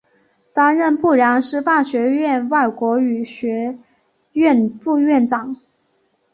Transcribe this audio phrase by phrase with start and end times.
[0.51, 3.77] 担任阜阳师范学院外国语学
[4.33, 5.55] 院副院长。